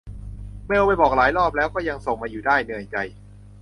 [0.67, 2.97] เมลไปบอกหลายรอบแล้ว ก็ยังส่งมาอยู่ได้ เหนื่อยใจ